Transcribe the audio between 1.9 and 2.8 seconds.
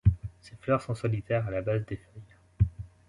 feuilles.